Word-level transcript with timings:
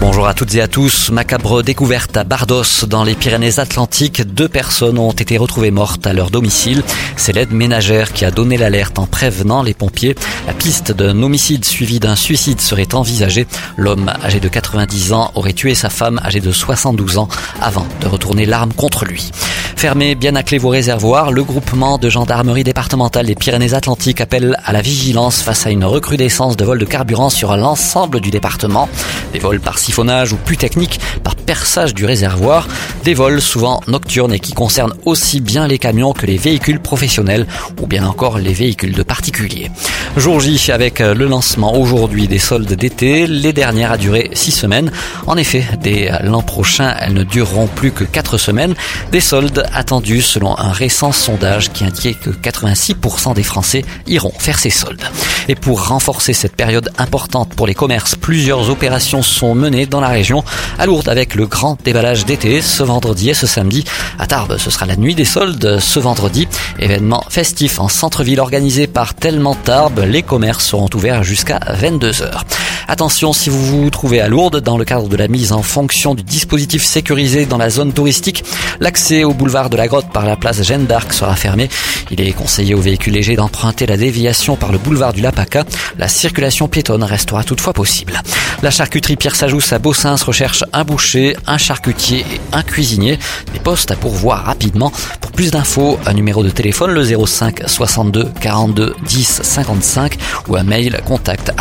Bonjour 0.00 0.26
à 0.26 0.32
toutes 0.32 0.54
et 0.54 0.62
à 0.62 0.66
tous. 0.66 1.10
Macabre 1.10 1.62
découverte 1.62 2.16
à 2.16 2.24
Bardos, 2.24 2.86
dans 2.88 3.04
les 3.04 3.14
Pyrénées-Atlantiques. 3.14 4.22
Deux 4.22 4.48
personnes 4.48 4.98
ont 4.98 5.12
été 5.12 5.36
retrouvées 5.36 5.70
mortes 5.70 6.06
à 6.06 6.14
leur 6.14 6.30
domicile. 6.30 6.82
C'est 7.16 7.34
l'aide 7.34 7.52
ménagère 7.52 8.14
qui 8.14 8.24
a 8.24 8.30
donné 8.30 8.56
l'alerte 8.56 8.98
en 8.98 9.06
prévenant 9.06 9.62
les 9.62 9.74
pompiers. 9.74 10.14
La 10.46 10.54
piste 10.54 10.90
d'un 10.90 11.22
homicide 11.22 11.66
suivi 11.66 12.00
d'un 12.00 12.16
suicide 12.16 12.62
serait 12.62 12.94
envisagée. 12.94 13.46
L'homme 13.76 14.10
âgé 14.24 14.40
de 14.40 14.48
90 14.48 15.12
ans 15.12 15.32
aurait 15.34 15.52
tué 15.52 15.74
sa 15.74 15.90
femme 15.90 16.18
âgée 16.24 16.40
de 16.40 16.50
72 16.50 17.18
ans 17.18 17.28
avant 17.60 17.86
de 18.00 18.08
retourner 18.08 18.46
l'arme 18.46 18.72
contre 18.72 19.04
lui. 19.04 19.30
Fermez 19.80 20.14
bien 20.14 20.36
à 20.36 20.42
clé 20.42 20.58
vos 20.58 20.68
réservoirs. 20.68 21.32
Le 21.32 21.42
groupement 21.42 21.96
de 21.96 22.10
gendarmerie 22.10 22.64
départementale 22.64 23.24
des 23.24 23.34
Pyrénées-Atlantiques 23.34 24.20
appelle 24.20 24.58
à 24.66 24.74
la 24.74 24.82
vigilance 24.82 25.40
face 25.40 25.66
à 25.66 25.70
une 25.70 25.86
recrudescence 25.86 26.58
de 26.58 26.66
vols 26.66 26.80
de 26.80 26.84
carburant 26.84 27.30
sur 27.30 27.56
l'ensemble 27.56 28.20
du 28.20 28.30
département. 28.30 28.90
Des 29.32 29.38
vols 29.38 29.58
par 29.58 29.78
siphonnage 29.78 30.34
ou 30.34 30.36
plus 30.36 30.58
technique 30.58 31.00
par 31.24 31.34
perçage 31.34 31.94
du 31.94 32.04
réservoir, 32.04 32.68
des 33.04 33.14
vols 33.14 33.40
souvent 33.40 33.80
nocturnes 33.86 34.32
et 34.32 34.40
qui 34.40 34.52
concernent 34.52 34.94
aussi 35.04 35.40
bien 35.40 35.66
les 35.66 35.78
camions 35.78 36.12
que 36.12 36.26
les 36.26 36.36
véhicules 36.36 36.80
professionnels 36.80 37.46
ou 37.80 37.86
bien 37.86 38.06
encore 38.06 38.38
les 38.38 38.52
véhicules 38.52 38.92
de 38.92 39.02
particuliers. 39.02 39.70
Jour 40.16 40.40
J 40.40 40.72
avec 40.72 40.98
le 40.98 41.26
lancement 41.26 41.76
aujourd'hui 41.76 42.28
des 42.28 42.38
soldes 42.38 42.72
d'été, 42.72 43.26
les 43.26 43.52
dernières 43.52 43.92
a 43.92 43.96
duré 43.96 44.30
six 44.34 44.52
semaines. 44.52 44.90
En 45.26 45.36
effet, 45.36 45.64
dès 45.80 46.10
l'an 46.22 46.42
prochain, 46.42 46.94
elles 47.00 47.14
ne 47.14 47.24
dureront 47.24 47.66
plus 47.66 47.92
que 47.92 48.04
quatre 48.04 48.38
semaines. 48.38 48.74
Des 49.12 49.20
soldes 49.20 49.64
attendus 49.72 50.22
selon 50.22 50.58
un 50.58 50.72
récent 50.72 51.12
sondage 51.12 51.70
qui 51.72 51.84
indiquait 51.84 52.14
que 52.14 52.30
86% 52.30 53.34
des 53.34 53.42
Français 53.42 53.84
iront 54.06 54.32
faire 54.38 54.58
ces 54.58 54.70
soldes. 54.70 55.04
Et 55.50 55.56
pour 55.56 55.88
renforcer 55.88 56.32
cette 56.32 56.54
période 56.54 56.92
importante 56.96 57.54
pour 57.56 57.66
les 57.66 57.74
commerces, 57.74 58.14
plusieurs 58.14 58.70
opérations 58.70 59.20
sont 59.20 59.56
menées 59.56 59.84
dans 59.84 60.00
la 60.00 60.06
région. 60.06 60.44
À 60.78 60.86
Lourdes 60.86 61.08
avec 61.08 61.34
le 61.34 61.48
grand 61.48 61.76
déballage 61.82 62.24
d'été 62.24 62.62
ce 62.62 62.84
vendredi 62.84 63.30
et 63.30 63.34
ce 63.34 63.48
samedi. 63.48 63.84
À 64.20 64.28
Tarbes, 64.28 64.58
ce 64.58 64.70
sera 64.70 64.86
la 64.86 64.94
nuit 64.94 65.16
des 65.16 65.24
soldes 65.24 65.80
ce 65.80 65.98
vendredi. 65.98 66.46
Événement 66.78 67.24
festif 67.28 67.80
en 67.80 67.88
centre-ville 67.88 68.38
organisé 68.38 68.86
par 68.86 69.14
Tellement 69.14 69.56
Tarbes. 69.56 70.04
Les 70.06 70.22
commerces 70.22 70.66
seront 70.66 70.88
ouverts 70.94 71.24
jusqu'à 71.24 71.58
22h. 71.58 72.30
Attention 72.86 73.32
si 73.32 73.50
vous 73.50 73.64
vous 73.64 73.90
trouvez 73.90 74.20
à 74.20 74.26
Lourdes 74.26 74.60
dans 74.60 74.76
le 74.76 74.84
cadre 74.84 75.08
de 75.08 75.16
la 75.16 75.28
mise 75.28 75.52
en 75.52 75.62
fonction 75.62 76.16
du 76.16 76.24
dispositif 76.24 76.84
sécurisé 76.84 77.46
dans 77.46 77.56
la 77.56 77.70
zone 77.70 77.92
touristique. 77.92 78.42
L'accès 78.80 79.22
au 79.22 79.32
boulevard 79.32 79.70
de 79.70 79.76
la 79.76 79.86
Grotte 79.86 80.10
par 80.12 80.24
la 80.24 80.34
place 80.34 80.62
Jeanne 80.62 80.86
d'Arc 80.86 81.12
sera 81.12 81.36
fermé. 81.36 81.68
Il 82.10 82.20
est 82.20 82.32
conseillé 82.32 82.74
aux 82.74 82.80
véhicules 82.80 83.12
légers 83.12 83.36
d'emprunter 83.36 83.86
la 83.86 83.96
déviation 83.96 84.56
par 84.56 84.72
le 84.72 84.78
boulevard 84.78 85.12
du 85.12 85.20
La 85.98 86.08
circulation 86.08 86.68
piétonne 86.68 87.02
restera 87.02 87.44
toutefois 87.44 87.72
possible. 87.72 88.20
La 88.62 88.70
charcuterie 88.70 89.16
Pierre 89.16 89.36
Sajous 89.36 89.72
à 89.72 89.78
Bossins 89.78 90.16
recherche 90.16 90.64
un 90.72 90.84
boucher, 90.84 91.36
un 91.46 91.58
charcutier 91.58 92.20
et 92.20 92.40
un 92.52 92.62
cuisinier. 92.62 93.18
Des 93.52 93.58
postes 93.60 93.90
à 93.90 93.96
pourvoir 93.96 94.44
rapidement. 94.44 94.92
Pour 95.20 95.32
plus 95.32 95.50
d'infos, 95.50 95.98
un 96.06 96.12
numéro 96.12 96.42
de 96.42 96.50
téléphone 96.50 96.90
le 96.92 97.04
05 97.04 97.62
62 97.66 98.30
42 98.40 98.94
10 99.06 99.40
55 99.42 100.18
ou 100.48 100.56
un 100.56 100.62
mail 100.62 101.00
contact. 101.06 101.52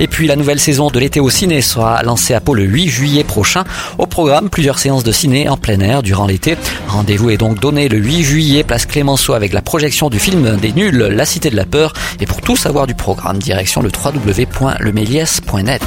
Et 0.00 0.06
puis 0.06 0.26
la 0.26 0.36
nouvelle 0.36 0.60
saison 0.60 0.90
de 0.90 0.98
l'été 0.98 1.20
au 1.20 1.30
ciné 1.30 1.62
sera 1.62 2.02
lancée 2.02 2.34
à 2.34 2.40
Pau 2.40 2.54
le 2.54 2.64
8 2.64 2.88
juillet 2.88 3.24
prochain. 3.24 3.64
Au 3.98 4.06
programme, 4.06 4.50
plusieurs 4.50 4.78
séances 4.78 5.04
de 5.04 5.12
ciné 5.12 5.48
en 5.48 5.56
plein 5.56 5.80
air 5.80 6.02
durant 6.02 6.26
l'été. 6.26 6.56
Rendez-vous 6.88 7.30
est 7.30 7.36
donc 7.36 7.60
donné 7.60 7.88
le 7.88 7.98
8 7.98 8.22
juillet, 8.22 8.64
place 8.64 8.86
Clémenceau 8.86 9.34
avec 9.34 9.52
la 9.52 9.62
projection 9.62 10.10
du 10.10 10.18
film 10.18 10.56
des 10.56 10.72
nuls, 10.72 10.98
La 10.98 11.24
Cité 11.24 11.50
de 11.50 11.56
la 11.56 11.64
Peur. 11.64 11.92
Et 12.20 12.26
pour 12.26 12.40
tout 12.40 12.56
savoir 12.56 12.86
du 12.86 12.94
programme, 12.94 13.38
direction 13.38 13.82
le 13.82 13.90
www.lemelies.net. 13.90 15.82